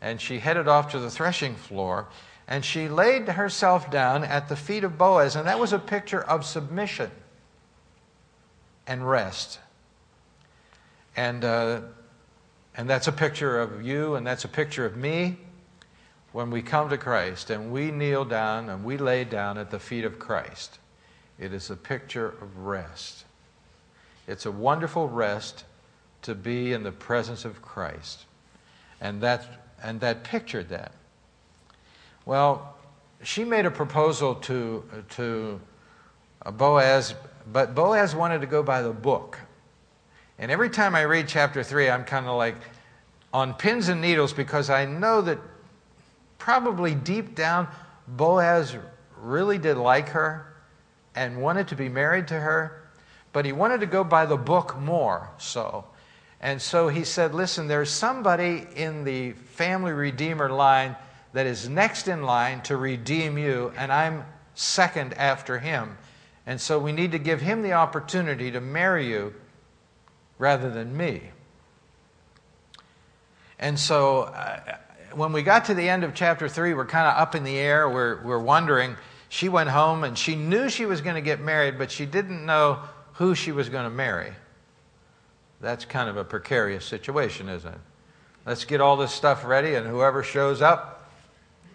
[0.00, 2.06] and she headed off to the threshing floor,
[2.46, 6.22] and she laid herself down at the feet of Boaz, and that was a picture
[6.22, 7.10] of submission
[8.86, 9.58] and rest.
[11.16, 11.80] And, uh,
[12.76, 15.36] and that's a picture of you, and that's a picture of me
[16.32, 19.78] when we come to Christ and we kneel down and we lay down at the
[19.78, 20.78] feet of Christ.
[21.38, 23.24] It is a picture of rest.
[24.28, 25.64] It's a wonderful rest
[26.22, 28.26] to be in the presence of Christ.
[29.00, 29.44] And that,
[29.82, 30.92] and that pictured that.
[32.26, 32.76] Well,
[33.22, 35.60] she made a proposal to, to
[36.52, 37.14] Boaz,
[37.52, 39.38] but Boaz wanted to go by the book.
[40.38, 42.56] And every time I read chapter 3, I'm kind of like
[43.32, 45.38] on pins and needles because I know that
[46.40, 47.68] probably deep down,
[48.08, 48.76] Boaz
[49.16, 50.52] really did like her
[51.14, 52.90] and wanted to be married to her,
[53.32, 55.84] but he wanted to go by the book more so.
[56.40, 60.96] And so he said, Listen, there's somebody in the family redeemer line
[61.32, 64.24] that is next in line to redeem you, and I'm
[64.54, 65.96] second after him.
[66.46, 69.34] And so we need to give him the opportunity to marry you
[70.38, 71.30] rather than me.
[73.58, 74.78] And so uh,
[75.14, 77.56] when we got to the end of chapter 3, we're kind of up in the
[77.56, 77.88] air.
[77.88, 78.96] We're, we're wondering.
[79.28, 82.44] She went home and she knew she was going to get married, but she didn't
[82.44, 82.80] know
[83.14, 84.32] who she was going to marry.
[85.60, 87.80] That's kind of a precarious situation, isn't it?
[88.46, 91.10] Let's get all this stuff ready, and whoever shows up,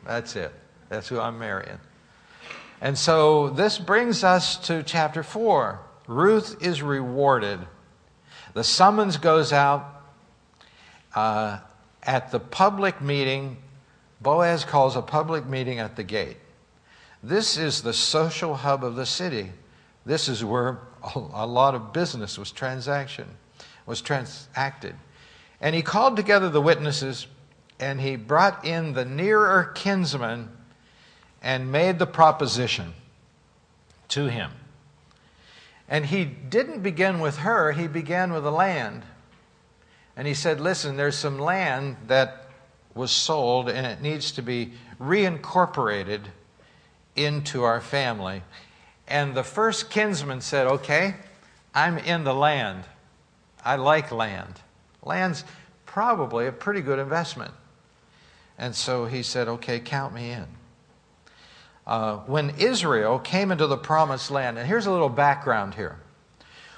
[0.04, 0.52] that's it.
[0.90, 1.80] That's who I'm marrying.
[2.82, 5.80] And so this brings us to chapter 4.
[6.08, 7.60] Ruth is rewarded.
[8.54, 10.04] The summons goes out
[11.14, 11.60] uh,
[12.06, 13.58] at the public meeting.
[14.22, 16.38] Boaz calls a public meeting at the gate.
[17.22, 19.52] This is the social hub of the city.
[20.06, 20.80] This is where
[21.16, 23.28] a lot of business was transaction
[23.86, 24.96] was transacted.
[25.62, 27.28] And he called together the witnesses
[27.80, 30.50] and he brought in the nearer kinsman
[31.42, 32.94] and made the proposition
[34.10, 34.52] to him.
[35.88, 39.04] And he didn't begin with her, he began with the land.
[40.18, 42.50] And he said, Listen, there's some land that
[42.94, 46.22] was sold and it needs to be reincorporated
[47.16, 48.44] into our family.
[49.08, 51.16] And the first kinsman said, Okay,
[51.74, 52.86] I'm in the land.
[53.64, 54.62] I like land.
[55.04, 55.44] Land's
[55.86, 57.52] probably a pretty good investment.
[58.58, 60.46] And so he said, Okay, count me in.
[61.86, 66.00] Uh, when Israel came into the promised land, and here's a little background here.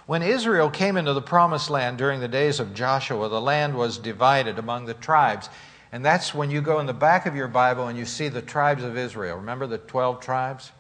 [0.08, 3.98] When Israel came into the promised land during the days of Joshua, the land was
[3.98, 5.50] divided among the tribes.
[5.92, 8.42] And that's when you go in the back of your Bible and you see the
[8.42, 9.36] tribes of Israel.
[9.36, 10.72] Remember the 12 tribes?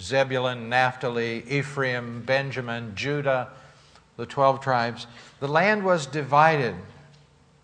[0.00, 3.48] Zebulun, Naphtali, Ephraim, Benjamin, Judah,
[4.16, 5.08] the 12 tribes.
[5.40, 6.76] The land was divided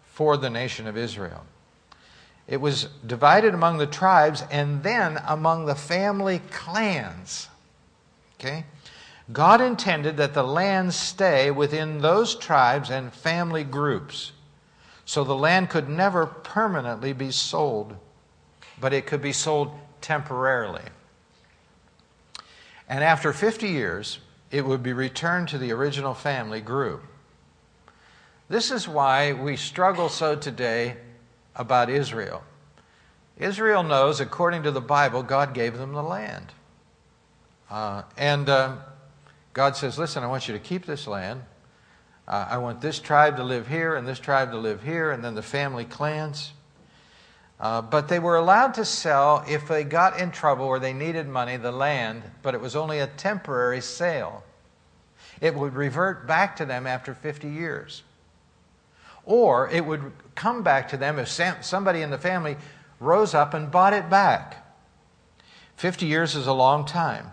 [0.06, 1.44] for the nation of Israel.
[2.48, 7.48] It was divided among the tribes and then among the family clans.
[8.40, 8.64] Okay?
[9.32, 14.32] God intended that the land stay within those tribes and family groups.
[15.06, 17.96] So the land could never permanently be sold,
[18.80, 20.84] but it could be sold temporarily.
[22.88, 24.18] And after 50 years,
[24.50, 27.02] it would be returned to the original family group.
[28.48, 30.96] This is why we struggle so today
[31.56, 32.44] about Israel.
[33.38, 36.52] Israel knows, according to the Bible, God gave them the land.
[37.70, 38.76] Uh, and uh,
[39.54, 41.42] God says, Listen, I want you to keep this land.
[42.26, 45.24] Uh, I want this tribe to live here and this tribe to live here, and
[45.24, 46.52] then the family clans.
[47.60, 51.28] Uh, but they were allowed to sell if they got in trouble or they needed
[51.28, 54.42] money, the land, but it was only a temporary sale.
[55.40, 58.02] It would revert back to them after 50 years.
[59.24, 62.56] Or it would come back to them if somebody in the family
[62.98, 64.66] rose up and bought it back.
[65.76, 67.32] 50 years is a long time.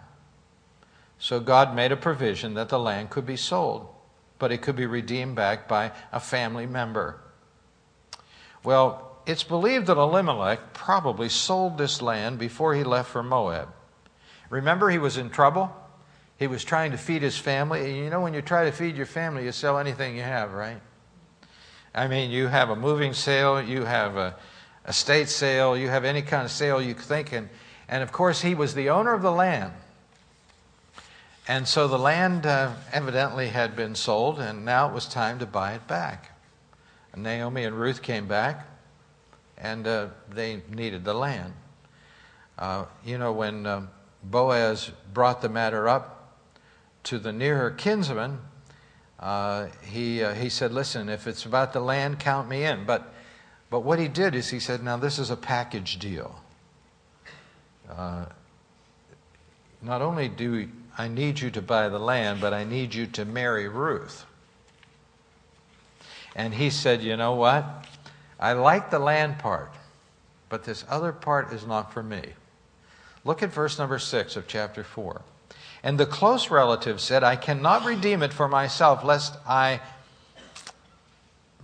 [1.22, 3.88] So God made a provision that the land could be sold,
[4.40, 7.22] but it could be redeemed back by a family member.
[8.64, 13.70] Well, it's believed that Elimelech probably sold this land before he left for Moab.
[14.50, 15.72] Remember, he was in trouble.
[16.40, 17.88] He was trying to feed his family.
[17.88, 20.54] And you know, when you try to feed your family, you sell anything you have,
[20.54, 20.82] right?
[21.94, 24.36] I mean, you have a moving sale, you have a
[24.88, 27.32] estate sale, you have any kind of sale you think.
[27.32, 27.48] And,
[27.88, 29.72] and of course, he was the owner of the land.
[31.52, 35.46] And so the land uh, evidently had been sold, and now it was time to
[35.46, 36.32] buy it back.
[37.12, 38.66] And Naomi and Ruth came back,
[39.58, 41.52] and uh, they needed the land.
[42.58, 43.90] Uh, you know, when um,
[44.24, 46.38] Boaz brought the matter up
[47.04, 48.40] to the nearer kinsman,
[49.20, 52.86] uh, he, uh, he said, Listen, if it's about the land, count me in.
[52.86, 53.14] But,
[53.70, 56.42] but what he did is he said, Now, this is a package deal.
[57.90, 58.28] Uh,
[59.82, 60.70] not only do
[61.02, 64.24] I need you to buy the land, but I need you to marry Ruth.
[66.36, 67.88] And he said, You know what?
[68.40, 69.74] I like the land part,
[70.48, 72.22] but this other part is not for me.
[73.26, 75.24] Look at verse number 6 of chapter 4.
[75.82, 79.82] And the close relative said, I cannot redeem it for myself, lest I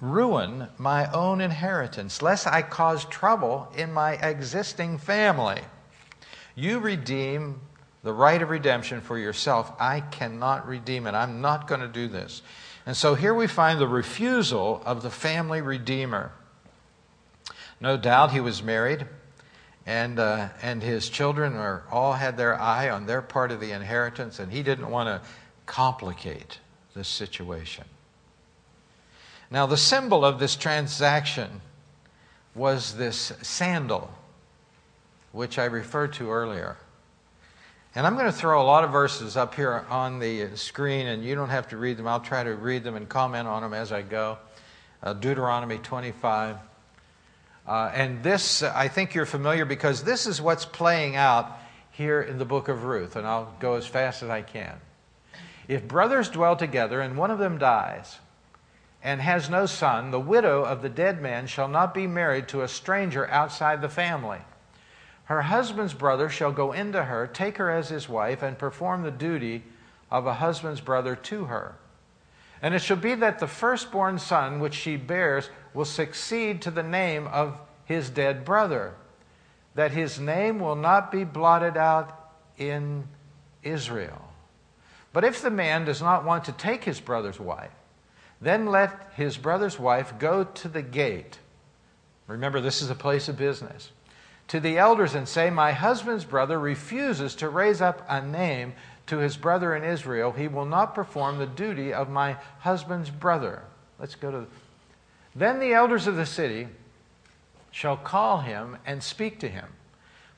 [0.02, 5.62] ruin my own inheritance, lest I cause trouble in my existing family.
[6.56, 7.62] You redeem
[8.08, 9.70] the right of redemption for yourself.
[9.82, 11.14] I cannot redeem it.
[11.14, 12.42] I'm not going to do this.
[12.86, 16.32] And so here we find the refusal of the family redeemer.
[17.82, 19.06] No doubt he was married,
[19.86, 23.74] and, uh, and his children were, all had their eye on their part of the
[23.74, 25.30] inheritance, and he didn't want to
[25.66, 26.60] complicate
[26.96, 27.84] this situation.
[29.52, 31.60] Now, the symbol of this transaction
[32.56, 34.10] was this sandal,
[35.34, 36.78] which I referred to earlier.
[37.98, 41.26] And I'm going to throw a lot of verses up here on the screen, and
[41.26, 42.08] you don't have to read them.
[42.08, 44.38] I'll try to read them and comment on them as I go.
[45.02, 46.58] Uh, Deuteronomy 25.
[47.68, 51.58] Uh, and this, I think you're familiar because this is what's playing out
[51.90, 53.16] here in the book of Ruth.
[53.16, 54.76] And I'll go as fast as I can.
[55.68, 58.20] If brothers dwell together and one of them dies
[59.02, 62.62] and has no son, the widow of the dead man shall not be married to
[62.62, 64.42] a stranger outside the family.
[65.28, 69.12] Her husband's brother shall go into her, take her as his wife, and perform the
[69.12, 69.64] duty
[70.10, 71.76] of a husband's brother to her.
[72.62, 76.82] And it shall be that the firstborn son which she bears will succeed to the
[76.82, 78.94] name of his dead brother,
[79.76, 83.06] that his name will not be blotted out in
[83.64, 84.30] Israel.
[85.12, 87.72] But if the man does not want to take his brother's wife,
[88.40, 91.38] then let his brother's wife go to the gate.
[92.28, 93.92] Remember, this is a place of business.
[94.48, 98.74] To the elders and say, My husband's brother refuses to raise up a name
[99.08, 100.32] to his brother in Israel.
[100.32, 103.64] He will not perform the duty of my husband's brother.
[104.00, 104.46] Let's go to.
[105.36, 106.68] Then the elders of the city
[107.72, 109.68] shall call him and speak to him.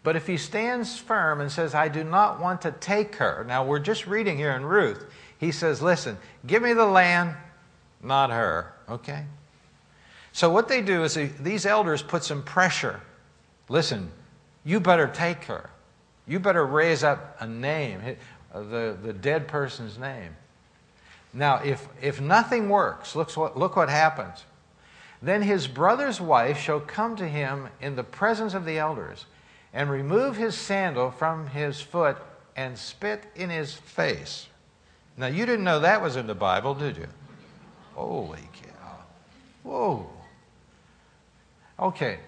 [0.03, 3.65] But if he stands firm and says, I do not want to take her, now
[3.65, 5.05] we're just reading here in Ruth,
[5.37, 7.35] he says, Listen, give me the land,
[8.01, 9.25] not her, okay?
[10.31, 13.01] So what they do is they, these elders put some pressure.
[13.69, 14.11] Listen,
[14.65, 15.69] you better take her.
[16.27, 18.01] You better raise up a name,
[18.53, 20.35] uh, the, the dead person's name.
[21.33, 24.43] Now, if, if nothing works, look what, look what happens.
[25.21, 29.25] Then his brother's wife shall come to him in the presence of the elders
[29.73, 32.17] and remove his sandal from his foot
[32.55, 34.47] and spit in his face.
[35.17, 37.07] Now, you didn't know that was in the Bible, did you?
[37.93, 38.97] Holy cow.
[39.63, 40.09] Whoa.
[41.77, 42.19] Okay.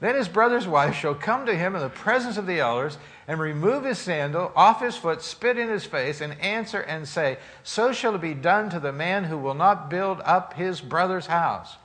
[0.00, 3.40] Then his brother's wife shall come to him in the presence of the elders and
[3.40, 7.92] remove his sandal off his foot, spit in his face, and answer and say, So
[7.92, 11.76] shall it be done to the man who will not build up his brother's house.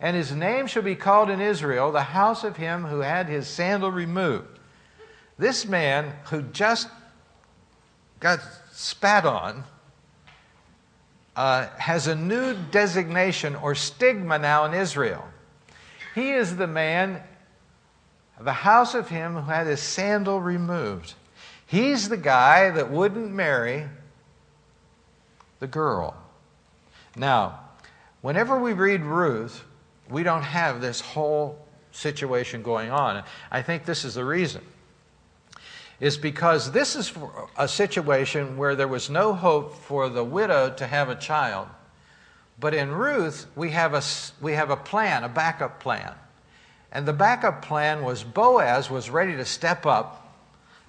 [0.00, 3.46] And his name shall be called in Israel the house of him who had his
[3.46, 4.58] sandal removed.
[5.38, 6.88] This man who just
[8.18, 8.40] got
[8.72, 9.64] spat on
[11.36, 15.24] uh, has a new designation or stigma now in Israel.
[16.14, 17.22] He is the man,
[18.40, 21.14] the house of him who had his sandal removed.
[21.66, 23.88] He's the guy that wouldn't marry
[25.60, 26.16] the girl.
[27.16, 27.60] Now,
[28.20, 29.64] whenever we read Ruth,
[30.08, 31.58] we don't have this whole
[31.92, 33.24] situation going on.
[33.50, 34.62] I think this is the reason.
[36.00, 37.12] Is because this is
[37.56, 41.66] a situation where there was no hope for the widow to have a child.
[42.60, 44.02] But in Ruth, we have a,
[44.40, 46.14] we have a plan, a backup plan.
[46.90, 50.24] And the backup plan was Boaz was ready to step up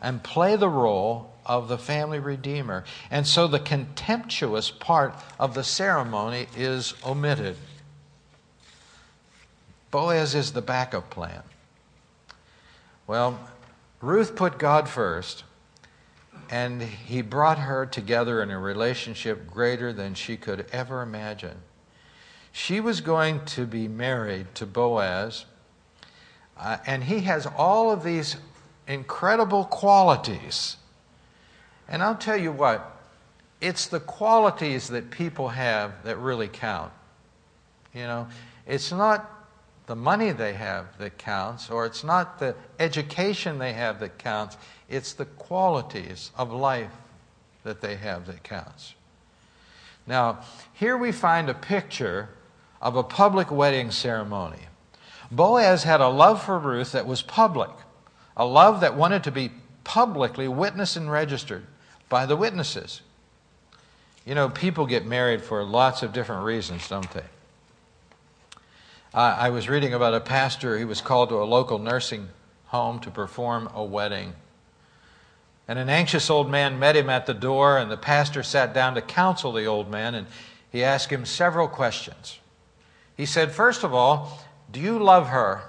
[0.01, 2.85] and play the role of the family redeemer.
[3.11, 7.57] And so the contemptuous part of the ceremony is omitted.
[9.91, 11.41] Boaz is the backup plan.
[13.07, 13.39] Well,
[14.01, 15.43] Ruth put God first,
[16.49, 21.57] and he brought her together in a relationship greater than she could ever imagine.
[22.51, 25.45] She was going to be married to Boaz,
[26.59, 28.35] uh, and he has all of these
[28.87, 30.77] incredible qualities.
[31.87, 32.97] And I'll tell you what,
[33.61, 36.91] it's the qualities that people have that really count.
[37.93, 38.27] You know,
[38.67, 39.29] it's not
[39.87, 44.55] the money they have that counts, or it's not the education they have that counts,
[44.87, 46.91] it's the qualities of life
[47.63, 48.93] that they have that counts.
[50.05, 50.41] Now,
[50.73, 52.29] here we find a picture
[52.81, 54.68] of a public wedding ceremony.
[55.31, 57.69] Boaz had a love for Ruth that was public,
[58.35, 59.51] a love that wanted to be
[59.83, 61.65] publicly witnessed and registered
[62.09, 63.01] by the witnesses.
[64.25, 67.23] You know, people get married for lots of different reasons, don't they?
[69.13, 72.29] Uh, I was reading about a pastor, he was called to a local nursing
[72.67, 74.33] home to perform a wedding.
[75.67, 78.95] And an anxious old man met him at the door, and the pastor sat down
[78.95, 80.27] to counsel the old man, and
[80.71, 82.39] he asked him several questions.
[83.17, 84.39] He said, First of all,
[84.71, 85.63] do you love her?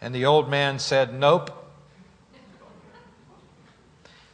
[0.00, 1.50] And the old man said, Nope.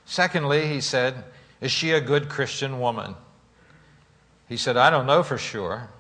[0.05, 1.25] Secondly, he said,
[1.61, 3.15] Is she a good Christian woman?
[4.49, 5.91] He said, I don't know for sure.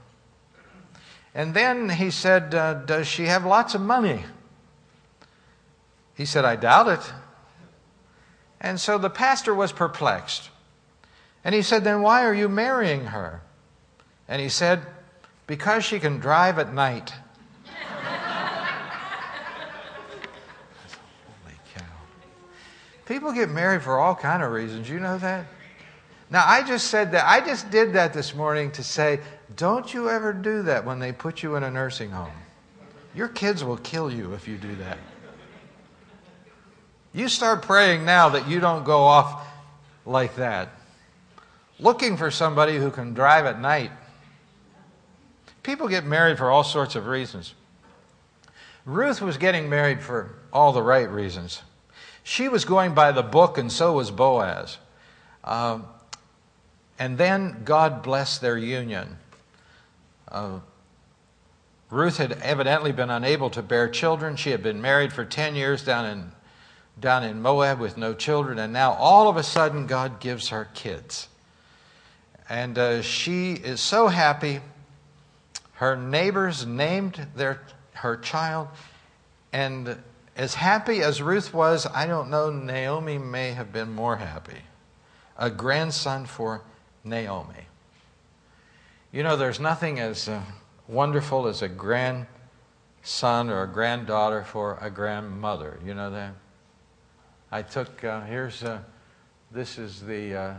[1.34, 4.24] And then he said, uh, Does she have lots of money?
[6.14, 7.12] He said, I doubt it.
[8.60, 10.50] And so the pastor was perplexed.
[11.44, 13.42] And he said, Then why are you marrying her?
[14.26, 14.82] And he said,
[15.46, 17.12] Because she can drive at night.
[21.44, 21.84] Holy cow.
[23.06, 24.90] People get married for all kind of reasons.
[24.90, 25.46] You know that?
[26.28, 27.24] Now, I just said that.
[27.26, 29.20] I just did that this morning to say,
[29.54, 32.32] don't you ever do that when they put you in a nursing home.
[33.14, 34.98] Your kids will kill you if you do that.
[37.14, 39.46] You start praying now that you don't go off
[40.04, 40.68] like that.
[41.78, 43.92] Looking for somebody who can drive at night.
[45.62, 47.54] People get married for all sorts of reasons.
[48.84, 51.62] Ruth was getting married for all the right reasons.
[52.28, 54.78] She was going by the book, and so was Boaz.
[55.44, 55.78] Uh,
[56.98, 59.18] and then God blessed their union.
[60.26, 60.58] Uh,
[61.88, 64.34] Ruth had evidently been unable to bear children.
[64.34, 66.32] She had been married for 10 years down in,
[66.98, 70.68] down in Moab with no children, and now all of a sudden God gives her
[70.74, 71.28] kids.
[72.48, 74.62] And uh, she is so happy.
[75.74, 77.62] Her neighbors named their,
[77.92, 78.66] her child,
[79.52, 79.96] and
[80.36, 84.60] as happy as Ruth was, I don't know, Naomi may have been more happy.
[85.38, 86.62] A grandson for
[87.02, 87.66] Naomi.
[89.12, 90.42] You know, there's nothing as uh,
[90.88, 92.28] wonderful as a grandson
[93.48, 95.78] or a granddaughter for a grandmother.
[95.82, 96.34] You know that?
[97.50, 98.80] I took, uh, here's, uh,
[99.50, 100.54] this is the, uh,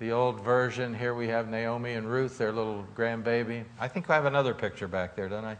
[0.00, 0.92] the old version.
[0.92, 3.64] Here we have Naomi and Ruth, their little grandbaby.
[3.80, 5.56] I think I have another picture back there, don't I?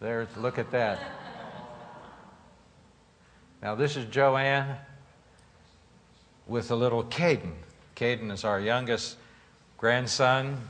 [0.00, 0.98] There, look at that.
[3.64, 4.76] Now, this is Joanne
[6.46, 7.54] with a little Caden.
[7.96, 9.16] Caden is our youngest
[9.78, 10.60] grandson.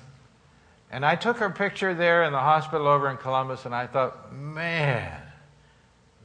[0.93, 4.33] And I took her picture there in the hospital over in Columbus, and I thought,
[4.33, 5.21] man,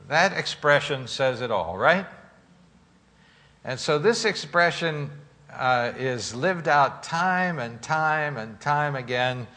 [0.10, 2.06] that expression says it all, right?
[3.64, 5.10] And so this expression
[5.52, 9.48] uh, is lived out time and time and time again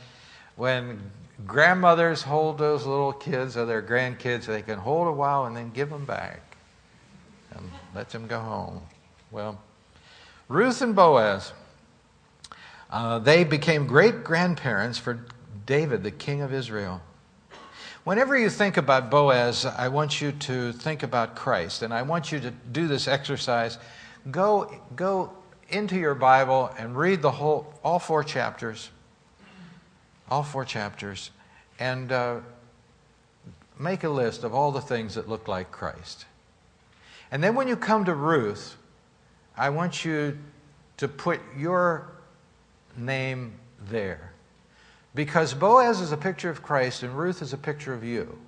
[0.56, 0.98] when
[1.46, 5.72] grandmothers hold those little kids or their grandkids, they can hold a while and then
[5.72, 6.51] give them back
[7.56, 8.82] and let them go home.
[9.30, 9.60] Well,
[10.48, 11.52] Ruth and Boaz,
[12.90, 15.24] uh, they became great grandparents for
[15.66, 17.00] David, the king of Israel.
[18.04, 22.32] Whenever you think about Boaz, I want you to think about Christ, and I want
[22.32, 23.78] you to do this exercise.
[24.30, 25.32] Go, go
[25.68, 28.90] into your Bible and read the whole, all four chapters,
[30.30, 31.30] all four chapters,
[31.78, 32.40] and uh,
[33.78, 36.26] make a list of all the things that look like Christ.
[37.32, 38.76] And then when you come to Ruth,
[39.56, 40.38] I want you
[40.98, 42.12] to put your
[42.94, 43.54] name
[43.88, 44.32] there.
[45.14, 48.38] Because Boaz is a picture of Christ and Ruth is a picture of you.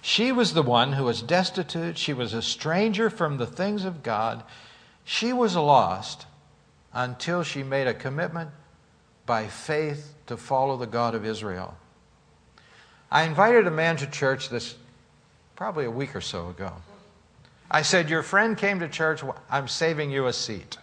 [0.00, 1.96] She was the one who was destitute.
[1.96, 4.42] She was a stranger from the things of God.
[5.04, 6.26] She was lost
[6.92, 8.50] until she made a commitment
[9.26, 11.76] by faith to follow the God of Israel.
[13.12, 14.74] I invited a man to church this
[15.54, 16.72] probably a week or so ago.
[17.72, 20.76] I said, Your friend came to church, I'm saving you a seat.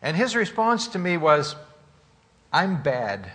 [0.00, 1.56] And his response to me was,
[2.52, 3.32] I'm bad.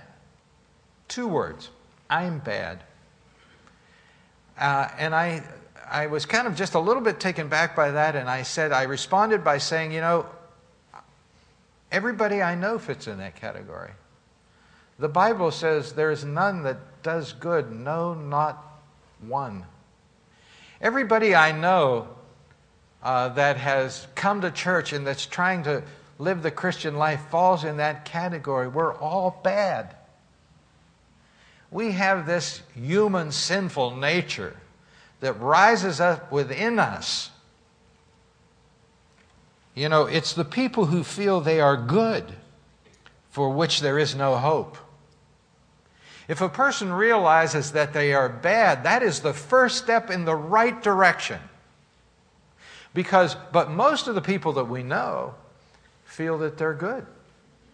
[1.09, 1.69] Two words
[2.09, 2.83] I'm bad.
[4.57, 5.43] Uh, and I,
[5.89, 8.71] I was kind of just a little bit taken back by that, and I said,
[8.71, 10.25] I responded by saying, You know,
[11.91, 13.91] everybody I know fits in that category.
[14.99, 18.81] The Bible says there's none that does good, no, not
[19.19, 19.65] one.
[20.79, 22.07] Everybody I know
[23.03, 25.83] uh, that has come to church and that's trying to
[26.19, 28.67] live the Christian life falls in that category.
[28.67, 29.95] We're all bad
[31.71, 34.57] we have this human sinful nature
[35.21, 37.31] that rises up within us.
[39.73, 42.25] You know, it's the people who feel they are good
[43.29, 44.77] for which there is no hope.
[46.27, 50.35] If a person realizes that they are bad, that is the first step in the
[50.35, 51.39] right direction.
[52.93, 55.33] Because, but most of the people that we know
[56.05, 57.05] feel that they're good.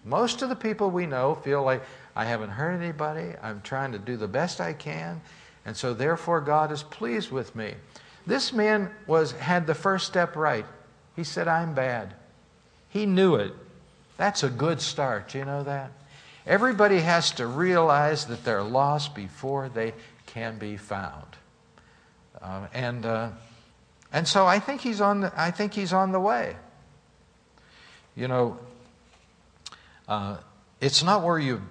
[0.05, 1.84] Most of the people we know feel like,
[2.15, 3.34] I haven't hurt anybody.
[3.41, 5.22] I'm trying to do the best I can.
[5.65, 7.74] And so therefore God is pleased with me.
[8.26, 10.65] This man was had the first step right.
[11.15, 12.13] He said, I'm bad.
[12.89, 13.53] He knew it.
[14.18, 15.30] That's a good start.
[15.30, 15.91] Do you know that?
[16.45, 19.93] Everybody has to realize that they're lost before they
[20.26, 21.26] can be found.
[22.41, 23.30] Uh, and, uh,
[24.12, 26.55] and so I think he's on the, I think he's on the way.
[28.16, 28.58] You know,
[30.08, 30.38] uh,
[30.82, 31.62] it's not where you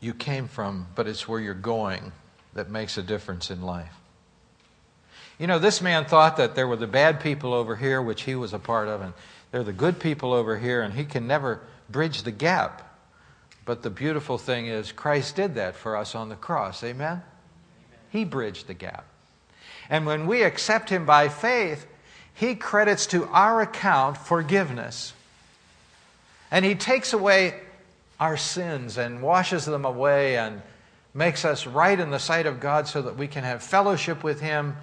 [0.00, 2.12] you came from, but it's where you're going
[2.54, 3.94] that makes a difference in life.
[5.38, 8.34] You know, this man thought that there were the bad people over here, which he
[8.34, 9.14] was a part of, and
[9.50, 12.96] there are the good people over here, and he can never bridge the gap.
[13.64, 16.82] But the beautiful thing is, Christ did that for us on the cross.
[16.82, 17.06] Amen?
[17.06, 17.22] Amen?
[18.10, 19.04] He bridged the gap.
[19.92, 21.86] And when we accept him by faith,
[22.32, 25.12] he credits to our account forgiveness.
[26.50, 27.60] And he takes away
[28.18, 30.62] our sins and washes them away and
[31.12, 34.40] makes us right in the sight of God so that we can have fellowship with
[34.40, 34.78] Him.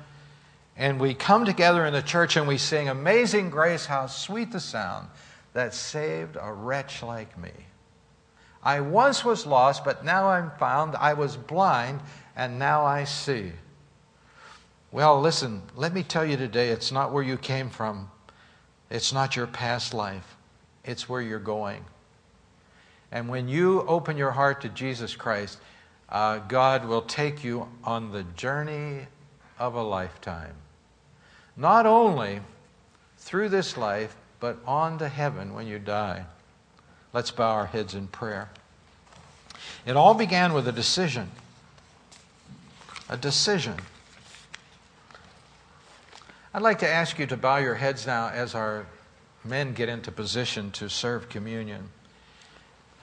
[0.78, 4.60] And we come together in the church and we sing, Amazing Grace, how sweet the
[4.60, 5.08] sound
[5.54, 7.50] that saved a wretch like me.
[8.62, 10.96] I once was lost, but now I'm found.
[10.96, 12.02] I was blind,
[12.36, 13.54] and now I see.
[14.92, 18.10] Well, listen, let me tell you today it's not where you came from,
[18.90, 20.36] it's not your past life,
[20.84, 21.86] it's where you're going.
[23.12, 25.60] And when you open your heart to Jesus Christ,
[26.10, 29.08] uh, God will take you on the journey
[29.60, 30.56] of a lifetime.
[31.56, 32.40] Not only
[33.18, 36.26] through this life, but on to heaven when you die.
[37.14, 38.50] Let's bow our heads in prayer.
[39.86, 41.30] It all began with a decision.
[43.10, 43.76] A decision.
[46.52, 48.88] I'd like to ask you to bow your heads now as our
[49.44, 51.90] men get into position to serve communion.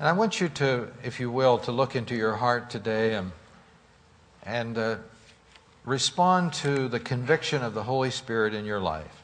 [0.01, 3.30] And I want you to, if you will, to look into your heart today and,
[4.42, 4.97] and uh,
[5.84, 9.22] respond to the conviction of the Holy Spirit in your life.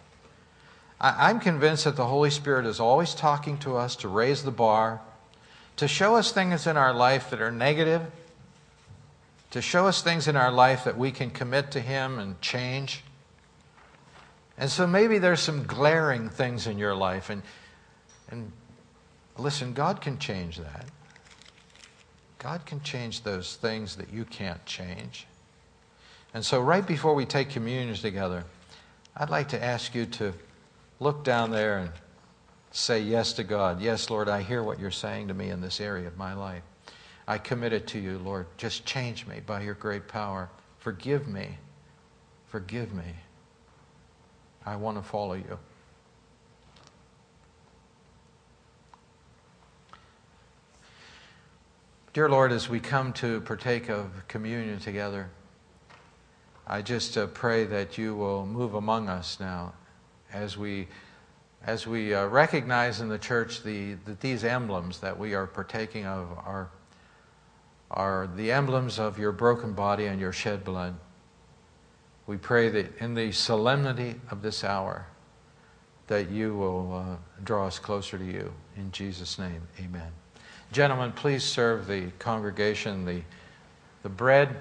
[1.00, 4.52] I, I'm convinced that the Holy Spirit is always talking to us to raise the
[4.52, 5.00] bar,
[5.78, 8.02] to show us things in our life that are negative,
[9.50, 13.02] to show us things in our life that we can commit to Him and change.
[14.58, 17.42] And so maybe there's some glaring things in your life, and,
[18.30, 18.52] and
[19.38, 20.86] listen, God can change that.
[22.38, 25.26] God can change those things that you can't change.
[26.34, 28.44] And so, right before we take communion together,
[29.16, 30.32] I'd like to ask you to
[30.98, 31.90] look down there and
[32.70, 33.80] say yes to God.
[33.80, 36.62] Yes, Lord, I hear what you're saying to me in this area of my life.
[37.28, 38.46] I commit it to you, Lord.
[38.56, 40.48] Just change me by your great power.
[40.78, 41.58] Forgive me.
[42.48, 43.04] Forgive me.
[44.64, 45.58] I want to follow you.
[52.12, 55.30] Dear Lord, as we come to partake of communion together,
[56.66, 59.72] I just uh, pray that you will move among us now
[60.30, 60.88] as we,
[61.64, 66.04] as we uh, recognize in the church the, that these emblems that we are partaking
[66.04, 66.68] of are,
[67.90, 70.94] are the emblems of your broken body and your shed blood.
[72.26, 75.06] We pray that in the solemnity of this hour,
[76.06, 78.52] that you will uh, draw us closer to you.
[78.76, 80.12] In Jesus' name, amen.
[80.72, 83.22] Gentlemen, please serve the congregation the,
[84.02, 84.56] the bread.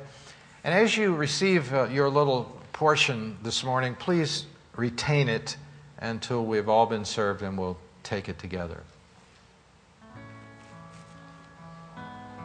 [0.64, 4.46] And as you receive uh, your little portion this morning, please
[4.76, 5.56] retain it
[6.00, 8.84] until we've all been served and we'll take it together.